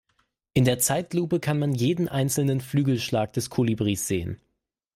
In 0.55 0.65
der 0.65 0.79
Zeitlupe 0.79 1.39
kann 1.39 1.59
man 1.59 1.75
jeden 1.75 2.07
einzelnen 2.07 2.59
Flügelschlag 2.59 3.33
des 3.33 3.51
Kolibris 3.51 4.07
sehen. 4.07 4.41